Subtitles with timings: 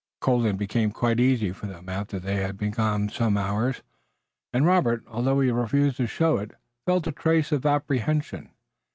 [0.19, 3.83] Colden became quite uneasy for them after they had been gone some hours,
[4.51, 6.53] and Robert, although he refused to show it,
[6.87, 8.49] felt a trace of apprehension.